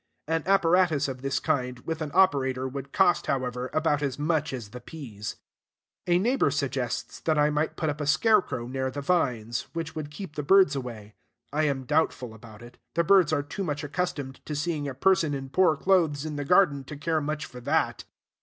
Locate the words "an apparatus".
0.27-1.07